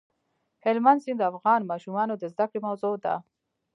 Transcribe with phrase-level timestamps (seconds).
[0.65, 3.15] هلمند سیند د افغان ماشومانو د زده کړې موضوع ده.